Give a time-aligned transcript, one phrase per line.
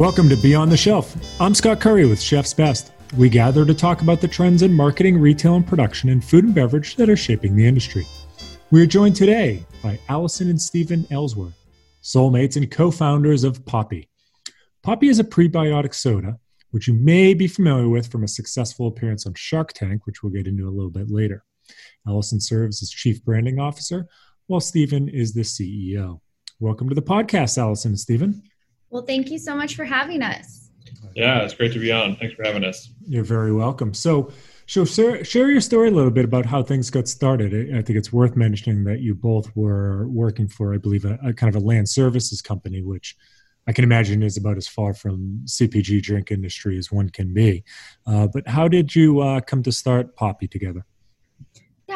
[0.00, 1.14] Welcome to Beyond the Shelf.
[1.38, 2.92] I'm Scott Curry with Chef's Best.
[3.18, 6.54] We gather to talk about the trends in marketing, retail, and production in food and
[6.54, 8.06] beverage that are shaping the industry.
[8.70, 11.52] We are joined today by Allison and Stephen Ellsworth,
[12.02, 14.08] soulmates and co founders of Poppi.
[14.82, 16.38] Poppi is a prebiotic soda,
[16.70, 20.32] which you may be familiar with from a successful appearance on Shark Tank, which we'll
[20.32, 21.44] get into a little bit later.
[22.08, 24.06] Allison serves as Chief Branding Officer,
[24.46, 26.22] while Stephen is the CEO.
[26.58, 28.42] Welcome to the podcast, Allison and Stephen.
[28.90, 30.70] Well, thank you so much for having us.
[31.14, 32.16] Yeah, it's great to be on.
[32.16, 32.90] Thanks for having us.
[33.06, 33.94] You're very welcome.
[33.94, 34.32] So,
[34.66, 37.74] so share, share your story a little bit about how things got started.
[37.74, 41.32] I think it's worth mentioning that you both were working for, I believe, a, a
[41.32, 43.16] kind of a land services company, which
[43.66, 47.64] I can imagine is about as far from CPG drink industry as one can be.
[48.06, 50.84] Uh, but how did you uh, come to start Poppi together?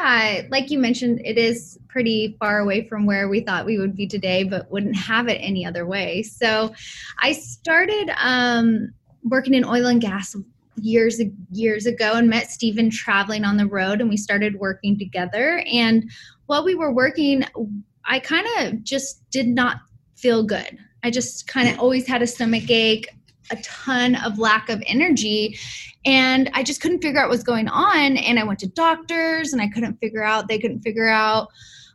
[0.05, 3.97] Yeah, like you mentioned, it is pretty far away from where we thought we would
[3.97, 6.23] be today, but wouldn't have it any other way.
[6.23, 6.75] So
[7.21, 8.93] I started um,
[9.23, 10.37] working in oil and gas
[10.77, 11.21] years
[11.53, 16.11] years ago and met Stephen traveling on the road and we started working together and
[16.47, 17.45] while we were working
[18.05, 19.79] I kind of just did not
[20.17, 20.79] feel good.
[21.03, 23.09] I just kind of always had a stomach ache,
[23.51, 25.59] a ton of lack of energy
[26.05, 29.61] and i just couldn't figure out what's going on and i went to doctors and
[29.61, 31.49] i couldn't figure out they couldn't figure out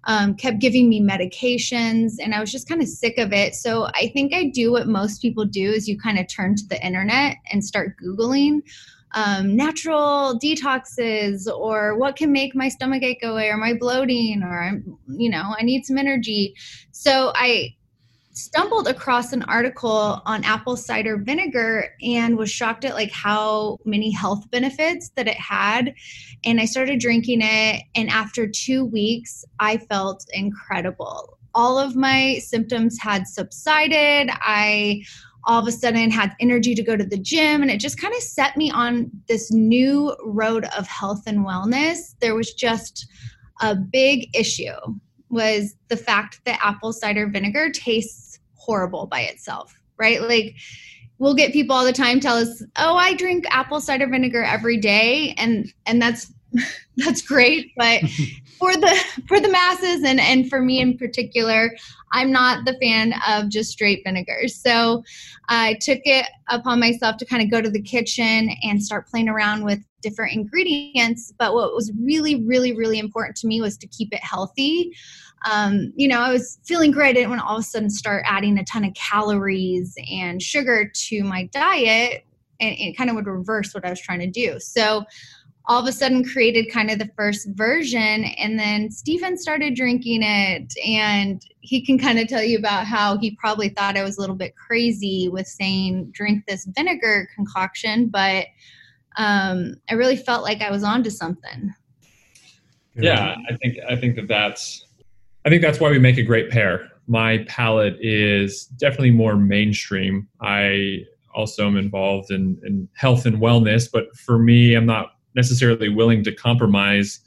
[0.05, 3.53] um, kept giving me medications and i was just kind of sick of it.
[3.53, 6.65] So i think i do what most people do is you kind of turn to
[6.67, 8.61] the internet and start googling
[9.13, 14.43] um, natural detoxes or what can make my stomach ache go away or my bloating
[14.43, 16.55] or i'm you know i need some energy.
[16.91, 17.75] So i
[18.39, 24.09] stumbled across an article on apple cider vinegar and was shocked at like how many
[24.11, 25.93] health benefits that it had.
[26.45, 31.37] And i started drinking it and after 2 weeks i felt incredible.
[31.55, 34.29] All of my symptoms had subsided.
[34.31, 35.01] I
[35.45, 38.13] all of a sudden had energy to go to the gym and it just kind
[38.13, 42.15] of set me on this new road of health and wellness.
[42.19, 43.07] There was just
[43.61, 44.75] a big issue
[45.29, 48.28] was the fact that apple cider vinegar tastes
[48.69, 50.21] horrible by itself, right?
[50.21, 50.53] Like
[51.17, 54.77] we'll get people all the time tell us, "Oh, I drink apple cider vinegar every
[54.77, 56.31] day." And and that's
[56.97, 58.03] that's great, but
[58.59, 61.71] for the for the masses and and for me in particular,
[62.11, 64.55] I'm not the fan of just straight vinegars.
[64.55, 65.03] So
[65.47, 69.29] I took it upon myself to kind of go to the kitchen and start playing
[69.29, 71.33] around with different ingredients.
[71.37, 74.93] But what was really, really, really important to me was to keep it healthy
[75.49, 77.09] um, you know, I was feeling great.
[77.09, 80.41] I didn't want to all of a sudden start adding a ton of calories and
[80.41, 82.25] sugar to my diet.
[82.61, 84.59] And it kind of would reverse what I was trying to do.
[84.59, 85.05] So
[85.69, 90.21] all of a sudden created kind of the first version and then Stephen started drinking
[90.23, 94.17] it and he can kind of tell you about how he probably thought I was
[94.17, 98.47] a little bit crazy with saying drink this vinegar concoction but
[99.17, 101.73] um, I really felt like I was onto something.
[102.95, 104.85] Yeah, I think I think that that's
[105.45, 106.89] I think that's why we make a great pair.
[107.07, 110.27] My palate is definitely more mainstream.
[110.41, 111.03] I
[111.33, 116.23] also am involved in, in health and wellness, but for me, I'm not necessarily willing
[116.25, 117.19] to compromise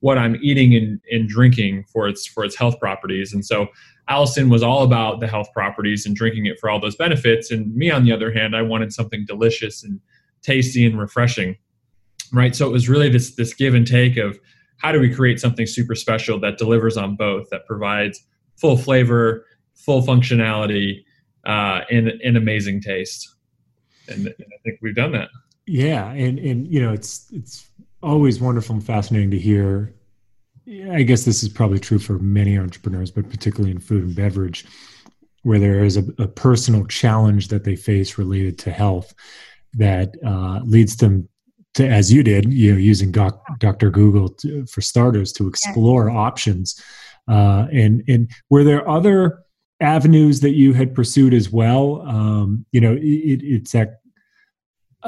[0.00, 3.32] what I'm eating and, and drinking for its for its health properties.
[3.34, 3.66] And so
[4.08, 7.50] Allison was all about the health properties and drinking it for all those benefits.
[7.50, 10.00] And me, on the other hand, I wanted something delicious and
[10.42, 11.56] tasty and refreshing.
[12.32, 12.54] Right.
[12.54, 14.38] So it was really this this give and take of
[14.78, 18.24] how do we create something super special that delivers on both, that provides
[18.60, 21.02] full flavor, full functionality,
[21.46, 23.34] uh, and, amazing taste?
[24.08, 25.28] And, and I think we've done that.
[25.66, 27.68] Yeah, and and you know it's it's
[28.02, 29.92] always wonderful and fascinating to hear.
[30.90, 34.66] I guess this is probably true for many entrepreneurs, but particularly in food and beverage,
[35.42, 39.14] where there is a, a personal challenge that they face related to health
[39.74, 41.28] that uh, leads them
[41.74, 43.90] to, as you did, you know, using doc, Dr.
[43.90, 46.16] Google to, for starters to explore yes.
[46.16, 46.82] options.
[47.28, 49.42] Uh, and and were there other
[49.80, 52.02] avenues that you had pursued as well?
[52.02, 54.00] Um, you know, it, it's that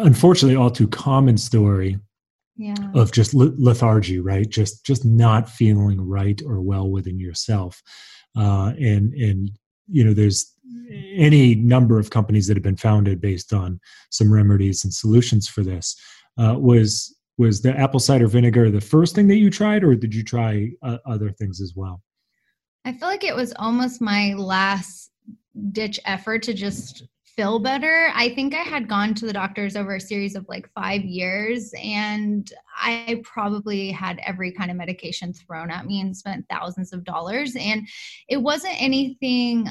[0.04, 1.98] unfortunately all too common story
[2.56, 2.74] yeah.
[2.94, 4.48] of just lethargy, right?
[4.48, 7.82] Just just not feeling right or well within yourself,
[8.36, 9.50] uh, and and
[9.90, 10.54] you know, there's
[11.14, 13.80] any number of companies that have been founded based on
[14.10, 15.96] some remedies and solutions for this
[16.38, 20.14] uh, was was the apple cider vinegar the first thing that you tried or did
[20.14, 22.02] you try uh, other things as well
[22.84, 25.10] i feel like it was almost my last
[25.72, 27.04] ditch effort to just
[27.38, 30.68] feel better i think i had gone to the doctors over a series of like
[30.74, 36.44] five years and i probably had every kind of medication thrown at me and spent
[36.50, 37.86] thousands of dollars and
[38.28, 39.68] it wasn't anything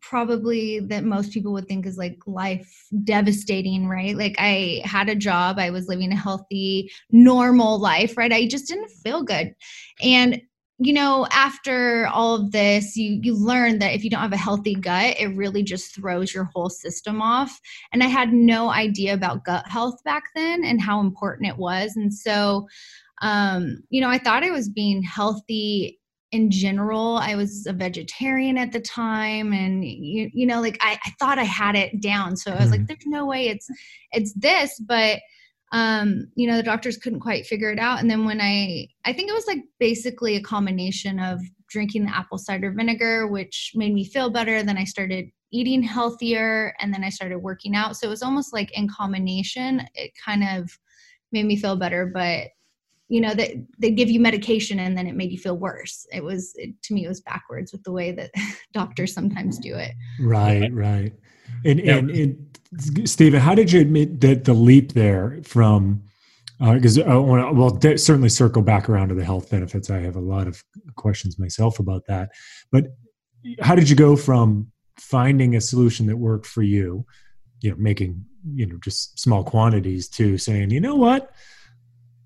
[0.00, 4.14] probably that most people would think is like life devastating, right?
[4.14, 8.30] Like I had a job, I was living a healthy, normal life, right?
[8.30, 9.54] I just didn't feel good.
[10.02, 10.42] And
[10.78, 14.36] you know, after all of this, you you learn that if you don't have a
[14.36, 17.60] healthy gut, it really just throws your whole system off.
[17.92, 21.94] And I had no idea about gut health back then and how important it was.
[21.96, 22.66] And so
[23.22, 26.00] um, you know, I thought I was being healthy
[26.34, 30.98] in general i was a vegetarian at the time and you, you know like I,
[31.04, 32.86] I thought i had it down so i was mm like mm-hmm.
[32.86, 33.68] there's no way it's
[34.10, 35.20] it's this but
[35.74, 38.00] um you know the doctors couldn't quite figure it out.
[38.00, 42.16] And then when i i think it was like basically a combination of drinking the
[42.16, 44.62] apple cider vinegar which made me feel better.
[44.62, 47.96] Then i started eating healthier and then i started working out.
[47.96, 50.70] So it was almost like in combination it kind of
[51.32, 52.06] made me feel better.
[52.06, 52.50] But
[53.08, 56.06] you know that they give you medication and then it made you feel worse.
[56.12, 58.30] It was it, to me it was backwards with the way that
[58.72, 59.92] doctors sometimes do it.
[60.20, 61.12] Right right
[61.64, 61.96] and yeah.
[61.96, 66.02] and, and stephen how did you admit that the leap there from
[66.72, 69.90] because uh, I want to well de- certainly circle back around to the health benefits.
[69.90, 70.62] I have a lot of
[70.94, 72.30] questions myself about that.
[72.70, 72.86] But
[73.60, 77.04] how did you go from finding a solution that worked for you,
[77.60, 78.24] you know, making
[78.54, 81.32] you know just small quantities, to saying, you know what,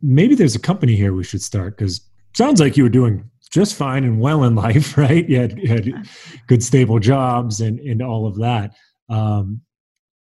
[0.03, 2.03] maybe there's a company here we should start because
[2.35, 5.29] sounds like you were doing just fine and well in life, right?
[5.29, 6.09] You had, you had
[6.47, 8.76] good stable jobs and, and all of that.
[9.08, 9.60] Um,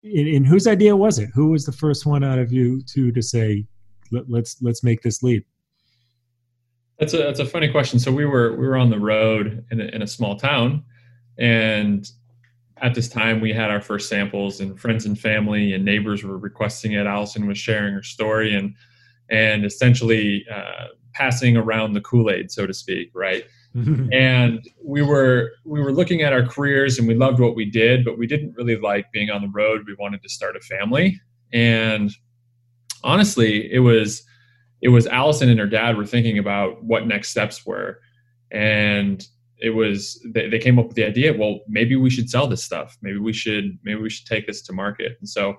[0.03, 1.29] and, and, whose idea was it?
[1.33, 3.65] Who was the first one out of you two to say,
[4.11, 5.45] Let, let's let's make this leap?
[6.99, 7.99] That's a that's a funny question.
[7.99, 10.83] So we were we were on the road in a, in a small town,
[11.37, 12.09] and
[12.81, 16.37] at this time we had our first samples, and friends and family and neighbors were
[16.37, 17.05] requesting it.
[17.05, 18.73] Allison was sharing her story, and
[19.29, 23.43] and essentially uh, passing around the Kool-Aid, so to speak, right?
[24.11, 28.03] and we were we were looking at our careers and we loved what we did,
[28.03, 29.83] but we didn't really like being on the road.
[29.85, 31.19] We wanted to start a family,
[31.53, 32.11] and
[33.03, 34.23] honestly, it was
[34.81, 37.99] it was Allison and her dad were thinking about what next steps were,
[38.51, 39.25] and
[39.59, 41.37] it was they, they came up with the idea.
[41.37, 42.97] Well, maybe we should sell this stuff.
[43.01, 45.17] Maybe we should maybe we should take this to market.
[45.19, 45.55] And so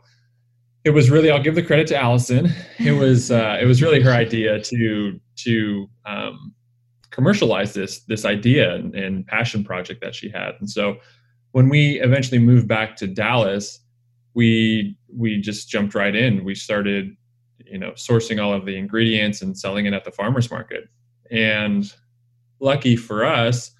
[0.84, 2.50] it was really I'll give the credit to Allison.
[2.78, 6.54] It was uh, it was really her idea to to um,
[7.18, 10.52] commercialize this this idea and, and, passion project that she had.
[10.60, 10.98] And so
[11.50, 13.80] when we eventually moved back to Dallas,
[14.34, 16.44] we we just jumped right in.
[16.44, 17.16] We started
[17.58, 20.88] you know sourcing all of the ingredients and selling it at the farmers market.
[21.28, 21.92] And
[22.60, 23.72] lucky for us,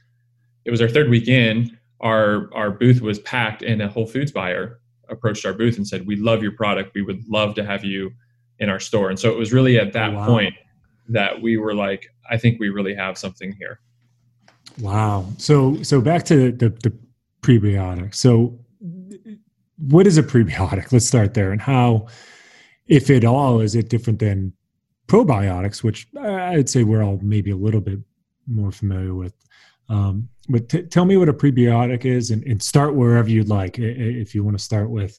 [0.64, 1.78] it was our third week in.
[2.00, 6.08] Our our booth was packed, and a Whole Foods buyer approached our booth and said,
[6.08, 6.92] "We love your product.
[6.92, 8.10] We would love to have you
[8.58, 10.26] in our store." And so it was really at that wow.
[10.26, 10.54] point
[11.08, 13.80] that we were like, "I think we really have something here."
[14.80, 15.26] Wow.
[15.38, 16.92] So so back to the, the
[17.42, 18.16] prebiotics.
[18.16, 18.58] So
[19.78, 20.92] what is a prebiotic?
[20.92, 21.52] Let's start there.
[21.52, 22.08] And how,
[22.86, 24.52] if at all, is it different than
[25.06, 27.98] probiotics, which I'd say we're all maybe a little bit
[28.46, 29.34] more familiar with.
[29.88, 33.78] Um, but t- tell me what a prebiotic is and, and, start wherever you'd like
[33.78, 35.18] if you want to start with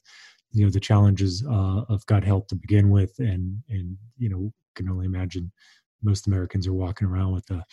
[0.52, 4.52] you know the challenges uh, of gut health to begin with and and you know
[4.76, 5.50] can only imagine
[6.02, 7.64] most americans are walking around with a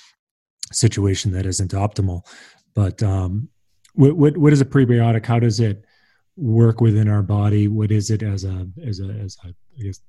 [0.71, 2.21] situation that isn't optimal
[2.73, 3.49] but um,
[3.93, 5.85] what, what, what is a prebiotic how does it
[6.35, 10.01] work within our body what is it as a as a as a I guess,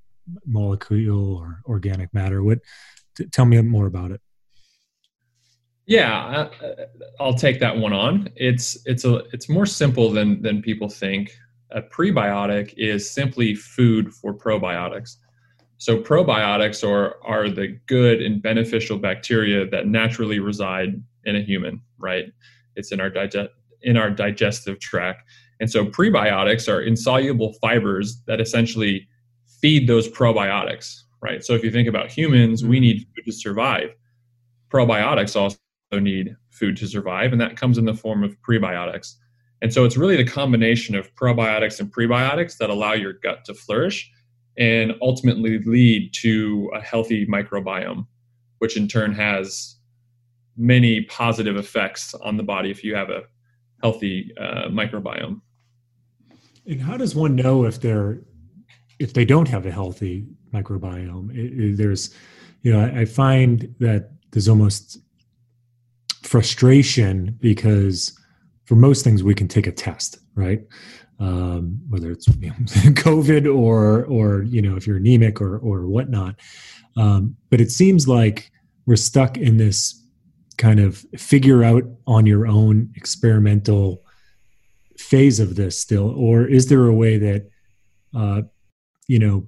[0.44, 2.58] molecule or organic matter what
[3.16, 4.20] t- tell me more about it
[5.88, 6.84] yeah, uh,
[7.18, 8.28] I'll take that one on.
[8.37, 11.32] It's it's a it's more simple than than people think.
[11.70, 15.16] A prebiotic is simply food for probiotics.
[15.78, 21.80] So probiotics are are the good and beneficial bacteria that naturally reside in a human,
[21.99, 22.26] right?
[22.75, 23.50] It's in our digest
[23.82, 25.23] in our digestive tract.
[25.61, 29.08] And so prebiotics are insoluble fibers that essentially
[29.61, 31.44] feed those probiotics, right?
[31.44, 32.82] So if you think about humans, we mm-hmm.
[32.82, 33.90] need food to survive.
[34.73, 35.58] Probiotics also
[35.92, 39.14] need food to survive, and that comes in the form of prebiotics.
[39.62, 43.54] And so it's really the combination of probiotics and prebiotics that allow your gut to
[43.54, 44.11] flourish
[44.58, 48.06] and ultimately lead to a healthy microbiome,
[48.58, 49.76] which in turn has
[50.56, 53.22] many positive effects on the body if you have a
[53.82, 55.40] healthy uh, microbiome.
[56.66, 58.20] And how does one know if they're
[58.98, 61.30] if they don't have a healthy microbiome?
[61.30, 62.12] It, it, there's,
[62.62, 64.98] you know, I, I find that there's almost
[66.24, 68.18] frustration because
[68.64, 70.66] for most things we can take a test, right?
[71.20, 72.54] Um, whether it's you know,
[72.94, 76.37] COVID or or you know if you're anemic or or whatnot.
[76.96, 78.50] Um, but it seems like
[78.87, 80.04] we're stuck in this
[80.58, 84.02] kind of figure out on your own experimental
[84.98, 87.50] phase of this still, or is there a way that
[88.14, 88.42] uh,
[89.06, 89.46] you know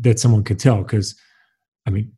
[0.00, 0.82] that someone could tell?
[0.82, 1.14] Because
[1.86, 2.12] I mean,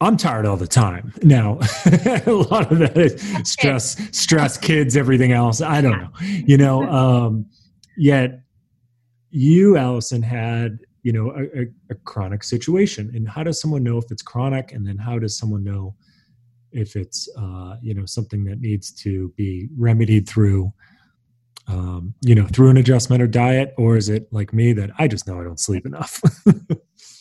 [0.00, 1.58] I'm tired all the time now.
[1.86, 3.20] a lot of that is
[3.50, 5.60] stress, stress, kids, everything else.
[5.60, 6.82] I don't know, you know.
[6.88, 7.46] Um,
[7.98, 8.40] yet,
[9.30, 13.98] you, Allison, had you know a, a, a, chronic situation, and how does someone know
[13.98, 15.94] if it's chronic, and then how does someone know
[16.72, 20.72] if it's uh, you know something that needs to be remedied through
[21.66, 25.08] um, you know through an adjustment or diet, or is it like me that I
[25.08, 26.22] just know I don't sleep enough?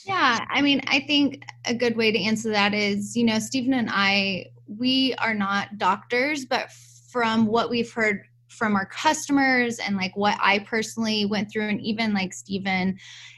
[0.08, 3.74] Yeah, I mean, I think a good way to answer that is, you know, Stephen
[3.74, 6.72] and I, we are not doctors, but
[7.12, 8.22] from what we've heard
[8.58, 12.98] from our customers and like what I personally went through, and even like Stephen,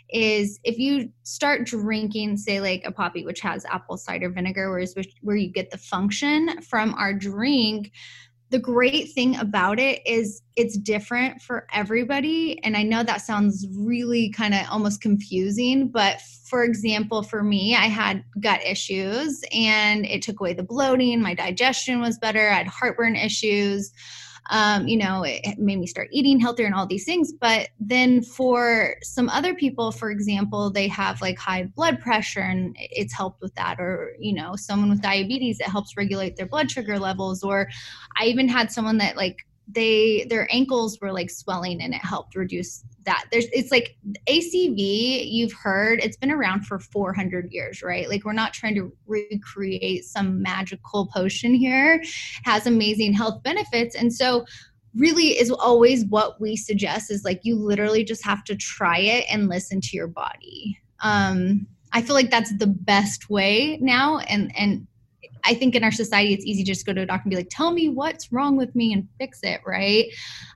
[0.10, 4.96] is if you start drinking, say, like a poppi, which has apple cider vinegar, whereas
[5.22, 7.92] where you get the function from our drink,
[8.50, 13.68] the great thing about it is it's different for everybody and i know that sounds
[13.76, 20.06] really kind of almost confusing but for example for me i had gut issues and
[20.06, 23.92] it took away the bloating my digestion was better i had heartburn issues
[24.50, 27.32] um, you know, it made me start eating healthier and all these things.
[27.32, 32.76] But then for some other people, for example, they have like high blood pressure and
[32.80, 33.80] it's helped with that.
[33.80, 37.44] Or, you know, someone with diabetes, it helps regulate their blood sugar levels.
[37.44, 37.70] Or
[38.20, 42.36] I even had someone that like they their ankles were like swelling and it helped
[42.36, 43.26] reduce that.
[43.32, 43.96] There's it's like
[44.28, 48.10] acv you've heard it's been around for 400 years right?
[48.10, 52.04] Like we're not trying to recreate some magical potion here.
[52.46, 53.96] Has amazing health benefits.
[53.96, 54.46] And so
[54.96, 59.26] really is always what we suggest is like you literally just have to try it
[59.30, 60.80] and listen to your body.
[61.04, 64.20] Um i feel like that's the best way now.
[64.20, 64.88] And and
[65.44, 67.36] I think in our society, it's easy just to go to a doctor and be
[67.38, 70.06] like, tell me what's wrong with me and fix it, right?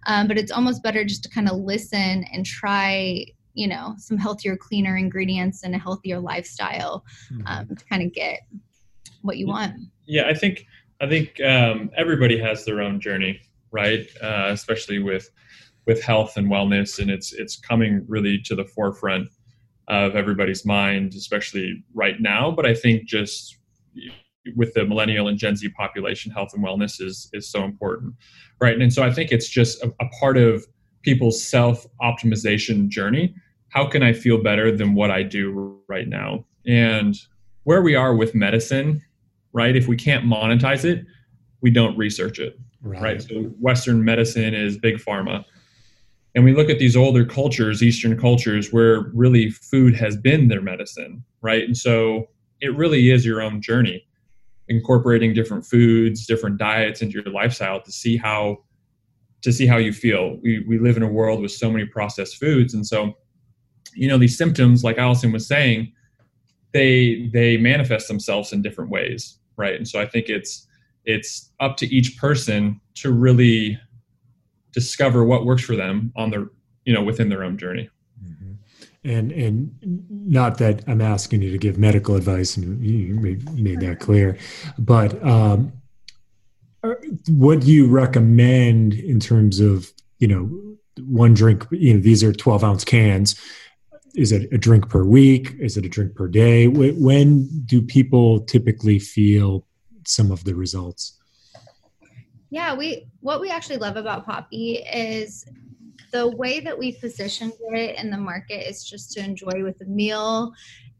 [0.07, 4.17] Um, but it's almost better just to kind of listen and try, you know, some
[4.17, 7.47] healthier, cleaner ingredients and a healthier lifestyle mm-hmm.
[7.47, 8.41] um, to kind of get
[9.21, 9.75] what you want.
[10.05, 10.65] Yeah, I think
[11.01, 14.07] I think um, everybody has their own journey, right?
[14.21, 15.29] Uh, especially with
[15.85, 19.29] with health and wellness, and it's it's coming really to the forefront
[19.87, 22.51] of everybody's mind, especially right now.
[22.51, 23.57] But I think just
[24.55, 28.13] with the millennial and Gen Z population, health and wellness is is so important,
[28.59, 28.79] right?
[28.79, 30.65] And so I think it's just a, a part of
[31.01, 33.35] people's self optimization journey.
[33.69, 36.45] How can I feel better than what I do right now?
[36.65, 37.15] And
[37.63, 39.01] where we are with medicine,
[39.51, 39.75] right?
[39.75, 41.05] If we can't monetize it,
[41.61, 43.01] we don't research it, right?
[43.01, 43.21] right?
[43.21, 45.45] So Western medicine is big pharma.
[46.35, 50.61] And we look at these older cultures, Eastern cultures, where really food has been their
[50.61, 51.63] medicine, right?
[51.63, 54.05] And so it really is your own journey
[54.69, 58.57] incorporating different foods, different diets into your lifestyle to see how
[59.41, 60.37] to see how you feel.
[60.41, 63.13] We we live in a world with so many processed foods, and so
[63.93, 65.91] you know these symptoms, like Allison was saying,
[66.73, 69.75] they they manifest themselves in different ways, right?
[69.75, 70.67] And so I think it's
[71.05, 73.77] it's up to each person to really
[74.71, 76.47] discover what works for them on their
[76.85, 77.89] you know within their own journey
[79.03, 79.75] and and
[80.09, 84.37] not that I'm asking you to give medical advice, and you made, that clear,
[84.77, 85.73] but um,
[86.83, 86.93] uh,
[87.29, 91.65] what do you recommend in terms of you know one drink?
[91.71, 93.39] You know, these are 12 ounce cans.
[94.15, 95.55] Is it a drink per week?
[95.59, 96.67] Is it a drink per day?
[96.67, 99.65] When do people typically feel
[100.05, 101.17] some of the results?
[102.51, 105.45] Yeah, we what we actually love about Poppi is
[106.13, 109.85] the way that we positioned it in the market is just to enjoy with a
[109.85, 110.53] meal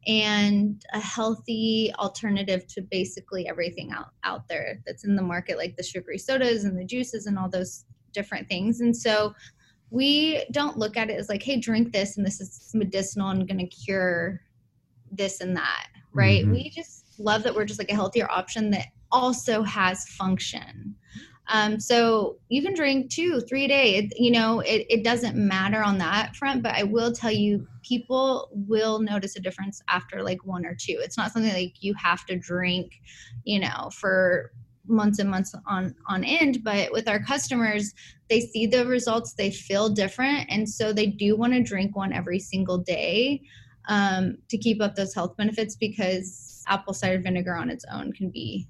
[0.08, 5.78] and a healthy alternative to basically everything out, out there that's in the market, like
[5.78, 8.82] the sugary sodas and the juices and all those different things.
[8.82, 9.34] And so
[9.92, 13.48] we don't look at it as like, hey, drink this and this is medicinal and
[13.48, 14.42] going to cure
[15.12, 16.44] this and that, right?
[16.44, 16.54] Mm-hmm.
[16.54, 20.96] We just love that we're just like a healthier option that also has function.
[21.48, 23.96] Um, so you can drink two, three a day.
[23.96, 27.68] It, you know, it, it doesn't matter on that front, but I will tell you,
[27.82, 31.00] people will notice a difference after like one or two.
[31.00, 32.94] It's not something like you have to drink,
[33.44, 34.52] you know, for
[34.88, 37.94] months and months on on end but with our customers
[38.30, 42.12] they see the results they feel different and so they do want to drink one
[42.12, 43.42] every single day
[43.88, 48.30] um, to keep up those health benefits because apple cider vinegar on its own can
[48.30, 48.68] be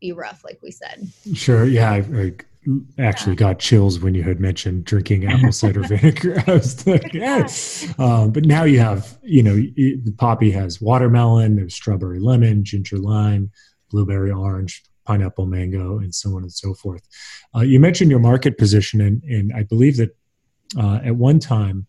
[0.00, 1.08] be rough, like we said.
[1.34, 1.64] Sure.
[1.64, 1.92] Yeah.
[1.92, 2.32] I, I
[2.98, 3.38] actually yeah.
[3.38, 6.42] got chills when you had mentioned drinking apple cider vinegar.
[6.46, 7.46] I was like, yeah.
[7.98, 12.98] Um, but now you have, you know, the Poppi has watermelon, there's strawberry lemon, ginger
[12.98, 13.50] lime,
[13.90, 17.02] blueberry orange, pineapple mango, and so on and so forth.
[17.54, 20.16] Uh, you mentioned your market position, and, and I believe that
[20.78, 21.86] uh, at one time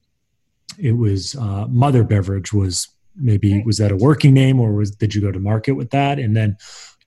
[0.77, 3.65] it was uh, Mother Beverage was maybe right.
[3.65, 6.19] was that a working name or was did you go to market with that?
[6.19, 6.57] And then,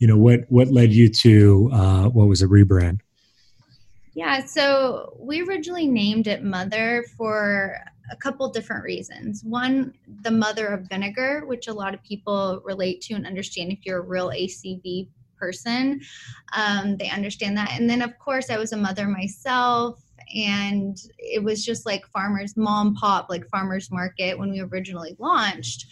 [0.00, 3.00] you know, what what led you to uh, what was a rebrand?
[4.14, 7.76] Yeah, so we originally named it Mother for
[8.10, 9.44] a couple different reasons.
[9.44, 13.86] One, the mother of vinegar, which a lot of people relate to and understand if
[13.86, 16.00] you're a real ACV person.
[16.54, 17.70] Um, they understand that.
[17.78, 20.02] And then, of course, I was a mother myself
[20.34, 25.86] and it was just like farmers mom pop like farmers market when we originally launched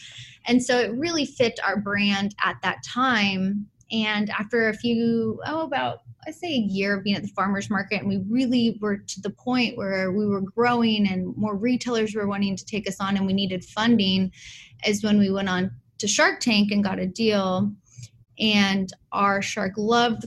[0.47, 5.63] and so it really fit our brand at that time and after a few oh
[5.63, 8.99] about i say a year of being at the farmers market and we really were
[8.99, 12.97] to the point where we were growing and more retailers were wanting to take us
[13.01, 14.31] on and we needed funding
[14.87, 17.73] is when we went on to shark tank and got a deal.
[18.39, 20.27] And our shark loved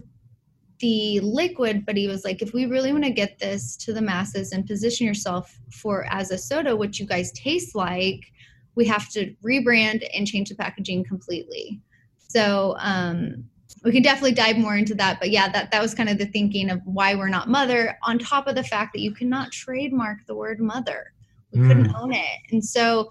[0.79, 4.01] the liquid but he was like if we really want to get this to the
[4.01, 8.31] masses and position yourself for as a soda what you guys taste like
[8.75, 11.81] we have to rebrand and change the packaging completely.
[12.17, 13.43] So um,
[13.83, 16.25] we can definitely dive more into that but yeah that, that was kind of the
[16.25, 20.17] thinking of why we're not mother on top of the fact that you cannot trademark
[20.27, 21.13] the word mother
[21.51, 21.67] we mm.
[21.67, 23.09] couldn't own it and so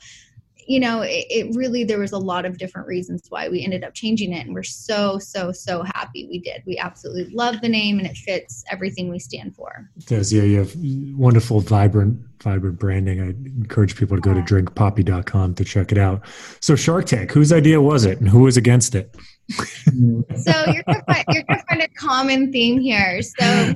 [0.71, 3.83] you know, it, it, really, there was a lot of different reasons why we ended
[3.83, 4.47] up changing it.
[4.47, 6.63] And we're so, so, so happy we did.
[6.65, 9.91] We absolutely love the name and it fits everything we stand for.
[9.97, 10.33] It does.
[10.33, 10.45] Yeah.
[10.45, 10.73] You have
[11.19, 13.21] wonderful, vibrant, vibrant branding.
[13.21, 16.23] I encourage people to go to drinkpoppi.com to check it out.
[16.61, 19.17] So Shark Tank, whose idea was it and who was against it?
[19.51, 23.23] So you're gonna, find, you're gonna find a common theme here.
[23.23, 23.75] So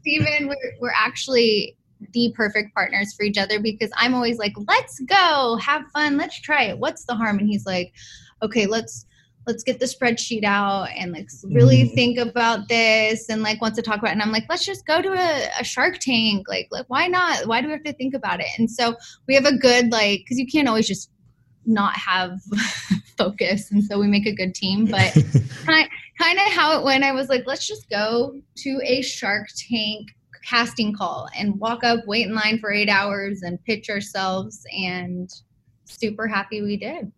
[0.00, 1.76] Stephen, we're, we're actually
[2.12, 6.40] the perfect partners for each other because I'm always like, let's go, have fun, let's
[6.40, 6.78] try it.
[6.78, 7.38] What's the harm?
[7.38, 7.92] And he's like,
[8.42, 9.06] okay, let's
[9.46, 11.94] let's get the spreadsheet out and like really mm.
[11.94, 14.14] think about this and like wants to talk about it.
[14.14, 16.48] And I'm like, let's just go to a, a Shark Tank.
[16.48, 17.46] Like, like, why not?
[17.46, 18.46] Why do we have to think about it?
[18.58, 18.96] And so
[19.28, 21.10] we have a good like because you can't always just
[21.66, 22.38] not have
[23.18, 25.12] focus and so we make a good team but
[25.64, 29.48] kind, kind of how it went i was like let's just go to a shark
[29.68, 30.08] tank
[30.46, 34.64] casting call and walk up, wait in line for eight hours and pitch ourselves.
[34.72, 35.30] And
[35.84, 37.12] super happy we did.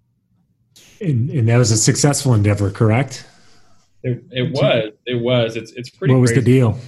[1.00, 3.26] And, and that was a successful endeavor, correct?
[4.02, 4.92] It, it was.
[5.06, 5.56] It was.
[5.56, 6.14] It's it's pretty.
[6.14, 6.40] What was crazy.
[6.40, 6.78] the deal?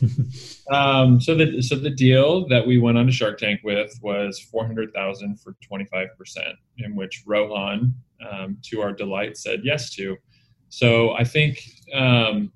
[0.72, 4.38] um, so the so the deal that we went on to Shark Tank with was
[4.38, 7.94] four hundred thousand for twenty five percent, in which Rohan,
[8.28, 10.16] um, to our delight, said yes to.
[10.68, 11.62] So I think
[11.94, 12.52] um,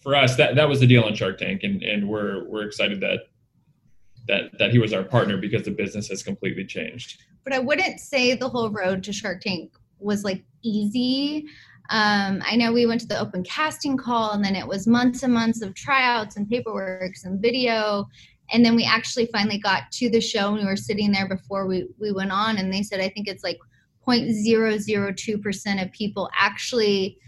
[0.00, 3.00] for us, that that was the deal on Shark Tank, and and we're we're excited
[3.00, 3.20] that
[4.26, 7.22] that that he was our partner because the business has completely changed.
[7.44, 11.46] But I wouldn't say the whole road to Shark Tank was like easy.
[11.90, 15.22] Um, I know we went to the open casting call, and then it was months
[15.22, 18.08] and months of tryouts and paperwork and video.
[18.52, 21.66] And then we actually finally got to the show, and we were sitting there before
[21.66, 23.58] we, we went on, and they said, I think it's like
[24.06, 27.18] 0.002% of people actually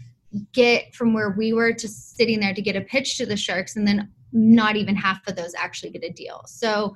[0.53, 3.75] get from where we were to sitting there to get a pitch to the Sharks,
[3.75, 6.43] and then not even half of those actually get a deal.
[6.47, 6.95] So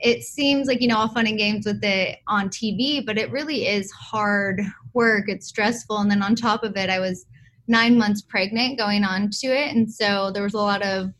[0.00, 3.30] it seems like you know all fun and games with it on TV, but it
[3.30, 4.62] really is hard
[4.94, 5.28] work.
[5.28, 7.26] It's stressful, and then on top of it, I was
[7.66, 11.12] nine months pregnant going on to it, and so there was a lot of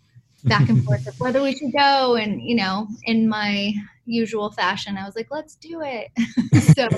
[0.44, 2.16] back and forth of whether we should go.
[2.16, 3.72] And you know, in my
[4.08, 6.10] usual fashion, I was like, let's do it.
[6.74, 6.88] so,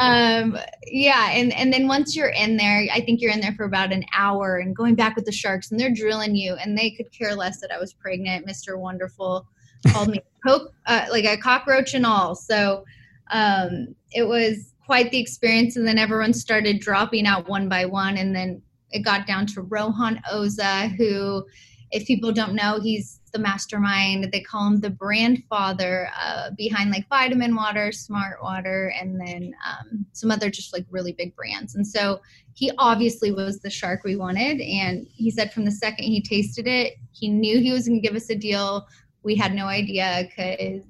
[0.00, 1.30] um, yeah.
[1.32, 4.04] And, and then once you're in there, I think you're in there for about an
[4.16, 7.34] hour and going back with the sharks and they're drilling you and they could care
[7.34, 8.46] less that I was pregnant.
[8.46, 8.78] Mr.
[8.78, 9.46] Wonderful
[9.88, 12.34] called me poke, uh, like a cockroach and all.
[12.34, 12.84] So,
[13.30, 15.76] um, it was quite the experience.
[15.76, 18.16] And then everyone started dropping out one by one.
[18.16, 21.44] And then it got down to Rohan Oza, who,
[21.90, 24.30] if people don't know, he's the mastermind.
[24.32, 29.54] They call him the brand father uh, behind like Vitamin Water, Smart Water, and then
[29.68, 31.74] um, some other just like really big brands.
[31.74, 32.20] And so
[32.54, 34.60] he obviously was the shark we wanted.
[34.62, 38.06] And he said from the second he tasted it, he knew he was going to
[38.06, 38.86] give us a deal.
[39.22, 40.82] We had no idea because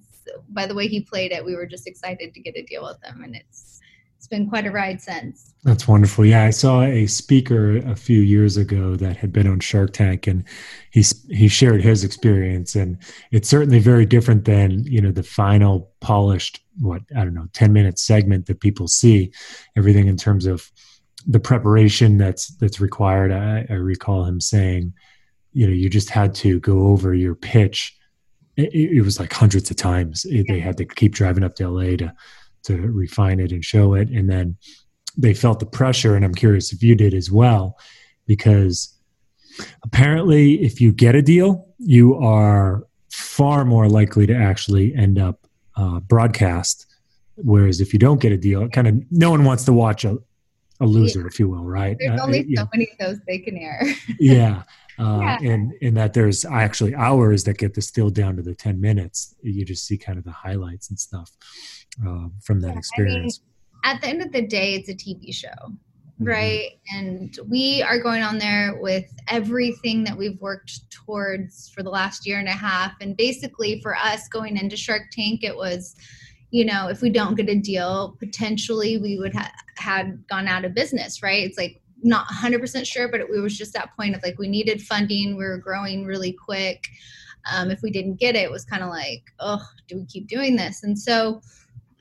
[0.51, 3.03] by the way he played it, we were just excited to get a deal with
[3.03, 3.23] him.
[3.23, 3.81] And it's
[4.17, 5.55] it's been quite a ride since.
[5.63, 6.25] That's wonderful.
[6.25, 10.27] Yeah, I saw a speaker a few years ago that had been on Shark Tank,
[10.27, 10.45] and
[10.91, 12.99] he he shared his experience, and
[13.31, 17.73] it's certainly very different than you know the final polished what I don't know ten
[17.73, 19.33] minute segment that people see.
[19.77, 20.71] Everything in terms of
[21.27, 23.31] the preparation that's that's required.
[23.31, 24.95] I, I recall him saying,
[25.53, 27.98] you know, you just had to go over your pitch.
[28.59, 30.25] It, it was like hundreds of times.
[30.25, 32.13] They had to keep driving up to LA to
[32.65, 34.09] to refine it and show it.
[34.09, 34.57] And then
[35.17, 37.79] they felt the pressure, and I'm curious if you did as well,
[38.27, 38.95] because
[39.83, 45.47] apparently, if you get a deal, you are far more likely to actually end up
[45.77, 46.87] uh, broadcast.
[47.37, 50.19] Whereas if you don't get a deal, kind of no one wants to watch a,
[50.81, 51.27] a loser, yeah.
[51.27, 51.97] if you will, right?
[51.99, 52.69] There's uh, only so know.
[52.73, 53.83] many of those they can air.
[54.19, 54.63] yeah.
[54.99, 55.39] Uh, yeah.
[55.43, 59.35] and and that there's actually hours that get distilled down to the 10 minutes.
[59.43, 61.31] You just see kind of the highlights and stuff
[62.07, 63.41] uh, from that yeah, experience.
[63.85, 65.49] I mean, at the end of the day it's a tv show
[66.21, 66.29] mm-hmm.
[66.29, 66.71] right?
[66.93, 72.27] And we are going on there with everything that we've worked towards for the last
[72.27, 72.93] year and a half.
[73.01, 75.95] And basically for us going into shark tank it was
[76.51, 80.65] you know if we don't get a deal potentially we would have had gone out
[80.65, 81.45] of business right?
[81.45, 84.49] It's like not 100% sure, but it, it was just that point of like we
[84.49, 86.85] needed funding, we were growing really quick.
[87.51, 90.29] Um, if we didn't get it, it was kind of like, oh, do we keep
[90.29, 90.83] doing this?
[90.83, 91.41] And so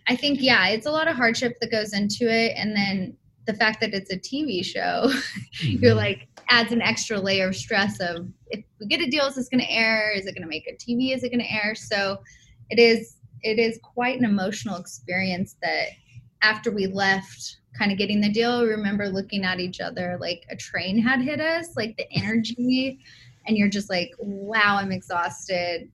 [0.07, 2.53] I think, yeah, it's a lot of hardship that goes into it.
[2.55, 5.07] And then the fact that it's a TV show,
[5.61, 5.83] mm-hmm.
[5.83, 9.35] you're like, adds an extra layer of stress of if we get a deal, is
[9.35, 10.11] this going to air?
[10.11, 11.13] Is it going to make a TV?
[11.13, 11.75] Is it going to air?
[11.75, 12.19] So
[12.69, 15.89] it is, it is quite an emotional experience that
[16.41, 20.55] after we left kind of getting the deal, remember looking at each other like a
[20.55, 22.99] train had hit us, like the energy,
[23.45, 25.89] and you're just like, wow, I'm exhausted.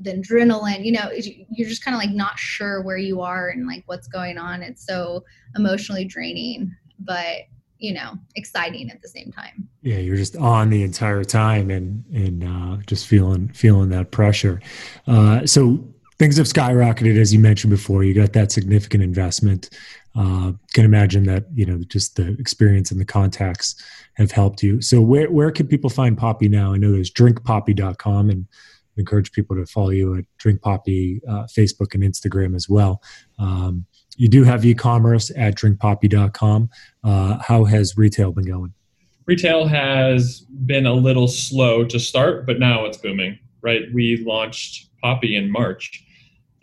[0.00, 1.10] The adrenaline, you know,
[1.50, 4.62] you're just kind of like not sure where you are and like what's going on.
[4.62, 5.24] It's so
[5.56, 7.42] emotionally draining, but
[7.80, 9.68] you know, exciting at the same time.
[9.82, 14.60] Yeah, you're just on the entire time and and uh, just feeling feeling that pressure.
[15.06, 15.82] Uh, so
[16.18, 18.04] things have skyrocketed as you mentioned before.
[18.04, 19.70] You got that significant investment
[20.16, 23.76] uh, can imagine that you know just the experience and the contacts
[24.14, 24.80] have helped you.
[24.80, 26.72] So where, where can people find poppi now?
[26.72, 28.46] I know there's drinkpoppi.com and
[28.96, 33.02] encourage people to follow you at drink poppi uh, facebook and instagram as well.
[33.38, 36.68] Um, you do have e-commerce at drinkpoppi.com
[37.04, 38.74] uh, how has retail been going?
[39.26, 43.82] Retail has been a little slow to start but now it's booming right?
[43.92, 46.04] We launched poppi in march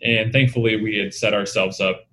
[0.02, 2.07] and thankfully we had set ourselves up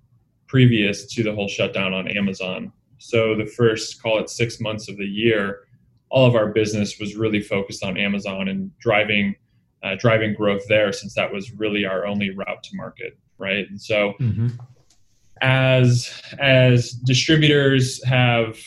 [0.56, 2.72] previous to the whole shutdown on Amazon.
[2.96, 5.64] So the first, call it six months of the year,
[6.08, 9.34] all of our business was really focused on Amazon and driving
[9.82, 13.68] uh, driving growth there, since that was really our only route to market, right?
[13.68, 14.48] And so, mm-hmm.
[15.42, 18.58] as as distributors have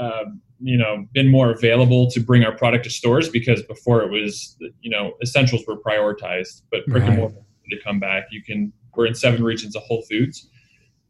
[0.00, 0.24] uh,
[0.58, 4.56] you know been more available to bring our product to stores because before it was
[4.80, 7.10] you know essentials were prioritized, but brick right.
[7.10, 7.36] and mortar
[7.70, 8.24] to come back.
[8.32, 10.48] You can we're in seven regions of Whole Foods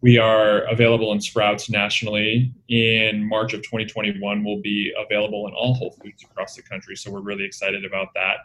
[0.02, 2.52] we are available in Sprouts nationally.
[2.68, 6.96] In March of 2021, we'll be available in all Whole Foods across the country.
[6.96, 8.38] So we're really excited about that.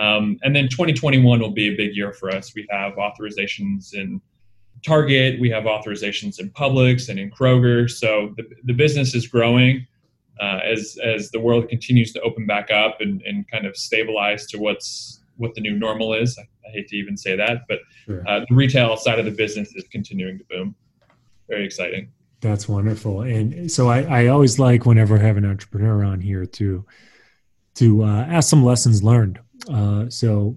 [0.00, 2.54] Um, and then 2021 will be a big year for us.
[2.54, 4.20] We have authorizations in
[4.84, 7.90] Target, we have authorizations in Publix and in Kroger.
[7.90, 9.86] So the, the business is growing.
[10.40, 14.46] Uh, as as the world continues to open back up and, and kind of stabilize
[14.48, 16.36] to what's what the new normal is.
[16.36, 18.28] I, I hate to even say that, but sure.
[18.28, 20.74] uh, the retail side of the business is continuing to boom
[21.48, 22.12] very exciting.
[22.40, 23.22] That's wonderful.
[23.22, 26.84] And so I, I always like whenever I have an entrepreneur on here to
[27.76, 29.40] to uh, ask some lessons learned.
[29.68, 30.56] Uh, so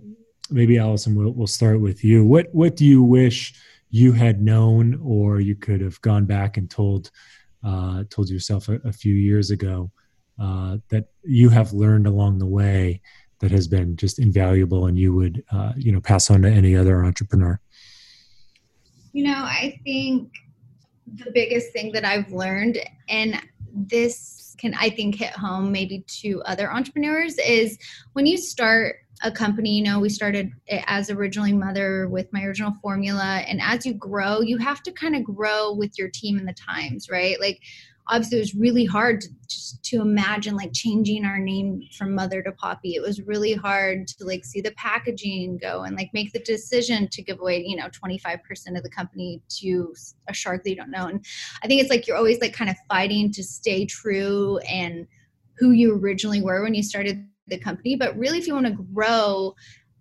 [0.52, 2.26] maybe Allison, we'll, we'll start with you.
[2.26, 3.54] What what do you wish
[3.90, 7.12] you had known, or you could have gone back and told
[7.64, 9.92] uh, told yourself a, a, few years ago
[10.40, 13.02] uh, that you have learned along the way
[13.40, 16.76] that has been just invaluable, and you would uh, you know pass on to any
[16.76, 17.60] other entrepreneur?
[19.14, 20.32] You know, I think
[21.16, 23.42] the biggest thing that I've learned, and
[23.74, 27.78] this can I think hit home maybe to other entrepreneurs, is
[28.14, 30.52] when you start a company, you know, we started
[30.86, 35.16] as originally mother with my original formula, and as you grow, you have to kind
[35.16, 37.40] of grow with your team and the times, right?
[37.40, 37.62] Like
[38.10, 42.42] obviously it was really hard to, just to imagine like changing our name from mother
[42.42, 42.96] to poppi.
[42.96, 47.08] It was really hard to like see the packaging go and like make the decision
[47.12, 48.40] to give away you know 25%
[48.78, 49.94] of the company to
[50.28, 51.08] a shark that you don't know.
[51.08, 51.26] And
[51.64, 55.08] i think it's like you're always like kind of fighting to stay true and
[55.58, 57.96] who you originally were when you started the company.
[57.96, 59.56] But really if you want to grow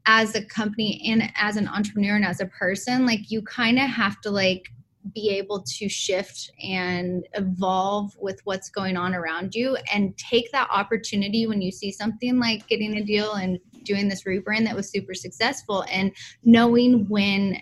[0.06, 3.90] as a company and as an entrepreneur and as a person like you kind of
[3.90, 4.68] have to like
[5.14, 10.68] be able to shift and evolve with what's going on around you and take that
[10.70, 14.90] opportunity when you see something like getting a deal and doing this rebrand that was
[14.90, 16.12] super successful and
[16.44, 17.60] knowing when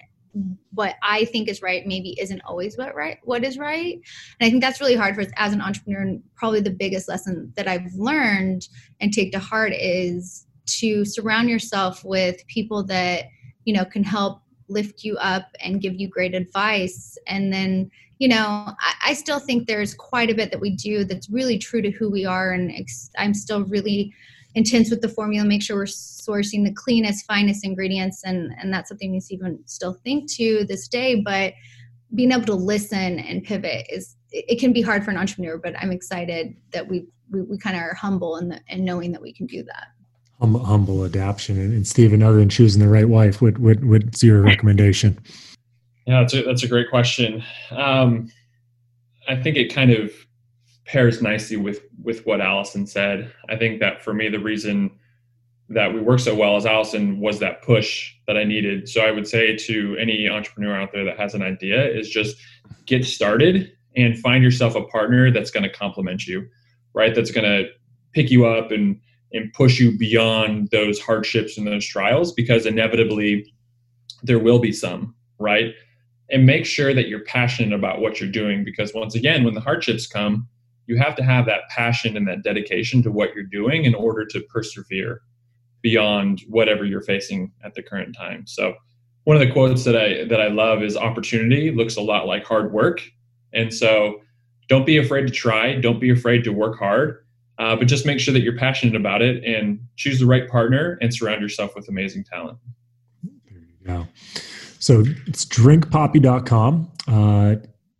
[0.72, 4.00] what I think is right maybe isn't always what right what is right.
[4.40, 7.08] And I think that's really hard for us as an entrepreneur and probably the biggest
[7.08, 8.68] lesson that I've learned
[9.00, 13.26] and take to heart is to surround yourself with people that
[13.64, 18.28] you know can help lift you up and give you great advice and then you
[18.28, 21.82] know I, I, still think there's quite a bit that we do that's really true
[21.82, 24.14] to who we are and ex- i'm still really
[24.54, 28.88] intense with the formula, make sure we're sourcing the cleanest, finest ingredients, and and that's
[28.88, 31.20] something you even still think to this day.
[31.20, 31.54] But
[32.14, 35.74] being able to listen and pivot is it can be hard for an entrepreneur, but
[35.80, 39.46] I'm excited that we we, we kind of are humble and knowing that we can
[39.46, 39.88] do that.
[40.40, 44.22] Humble, humble adaptation, and, and Stephen, other than choosing the right wife, what what what's
[44.22, 45.18] your recommendation?
[46.06, 47.42] Yeah, that's a, that's a great question.
[47.70, 48.30] Um,
[49.28, 50.12] I think it kind of
[50.84, 53.32] pairs nicely with with what Allison said.
[53.48, 54.90] I think that for me, the reason
[55.68, 58.88] that we work so well as Allison was that push that I needed.
[58.88, 62.36] So I would say to any entrepreneur out there that has an idea is just
[62.84, 66.46] get started and find yourself a partner that's going to complement you,
[66.92, 67.14] right?
[67.14, 67.70] That's going to
[68.12, 69.00] pick you up and
[69.34, 73.52] and push you beyond those hardships and those trials because inevitably
[74.22, 75.74] there will be some, right?
[76.30, 79.60] And make sure that you're passionate about what you're doing because once again, when the
[79.60, 80.48] hardships come,
[80.86, 84.24] you have to have that passion and that dedication to what you're doing in order
[84.24, 85.20] to persevere
[85.82, 88.46] beyond whatever you're facing at the current time.
[88.46, 88.74] So
[89.24, 92.44] one of the quotes that I that I love is opportunity looks a lot like
[92.44, 93.02] hard work.
[93.52, 94.20] And so
[94.68, 97.23] don't be afraid to try, don't be afraid to work hard,
[97.58, 100.98] uh, but just make sure that you're passionate about it and choose the right partner
[101.00, 102.58] and surround yourself with amazing talent.
[103.22, 104.06] There you go.
[104.78, 106.90] So it's drinkpoppi.com.
[107.06, 107.56] Uh,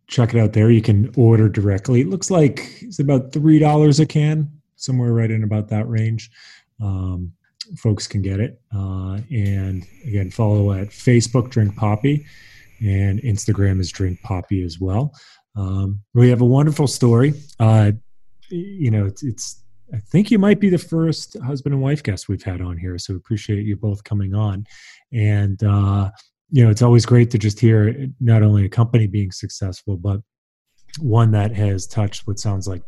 [0.07, 0.69] check it out there.
[0.69, 2.01] You can order directly.
[2.01, 6.29] It looks like it's about $3 a can, somewhere right in about that range.
[6.81, 7.31] Um,
[7.77, 8.61] folks can get it.
[8.73, 12.25] Uh, and again, follow at Facebook Drink Poppi,
[12.81, 15.13] and Instagram is Drink Poppi as well.
[15.55, 17.33] Um, we have a wonderful story.
[17.59, 17.93] Uh,
[18.49, 22.27] you know, it's, it's, I think you might be the first husband and wife guest
[22.27, 24.65] we've had on here, so appreciate you both coming on.
[25.13, 26.09] And uh,
[26.49, 30.21] you know, it's always great to just hear not only a company being successful, but
[30.99, 32.81] one that has touched what sounds like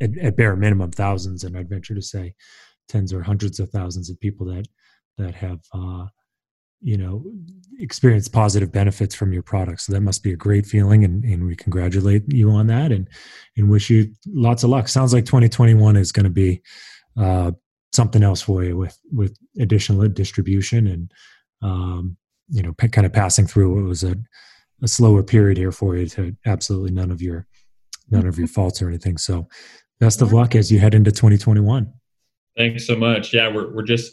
[0.00, 2.34] at, at bare minimum thousands, and I'd venture to say
[2.88, 4.66] tens or hundreds of thousands of people that
[5.16, 6.06] that have uh,
[6.80, 7.24] you know
[7.78, 9.80] experience positive benefits from your product.
[9.80, 13.08] So that must be a great feeling and, and we congratulate you on that and
[13.56, 14.88] and wish you lots of luck.
[14.88, 16.62] Sounds like 2021 is going to be
[17.16, 17.52] uh,
[17.92, 21.12] something else for you with with additional distribution and
[21.62, 22.16] um,
[22.48, 24.16] you know p- kind of passing through what was a,
[24.82, 27.46] a slower period here for you to absolutely none of your
[28.10, 29.18] none of your faults or anything.
[29.18, 29.48] So
[30.00, 31.92] best of luck as you head into 2021
[32.58, 33.32] Thanks so much.
[33.32, 34.12] Yeah, we're we're just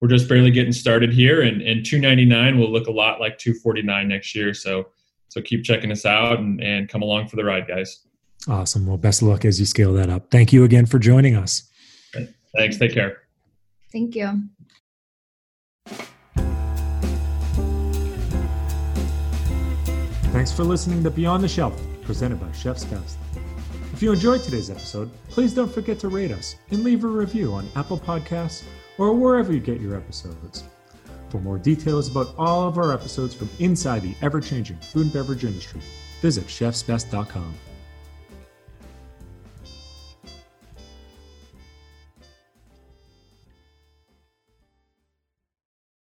[0.00, 4.08] we're just barely getting started here, and and 299 will look a lot like 249
[4.08, 4.52] next year.
[4.52, 4.88] So
[5.28, 8.00] so keep checking us out and and come along for the ride, guys.
[8.48, 8.86] Awesome.
[8.86, 10.30] Well, best of luck as you scale that up.
[10.30, 11.68] Thank you again for joining us.
[12.56, 12.76] Thanks.
[12.78, 13.22] Take care.
[13.92, 14.42] Thank you.
[20.32, 23.16] Thanks for listening to Beyond the Shelf, presented by Chef's Best.
[23.94, 27.54] If you enjoyed today's episode, please don't forget to rate us and leave a review
[27.54, 28.64] on Apple Podcasts
[28.98, 30.64] or wherever you get your episodes.
[31.28, 35.12] For more details about all of our episodes from inside the ever changing food and
[35.12, 35.80] beverage industry,
[36.22, 37.54] visit chefsbest.com.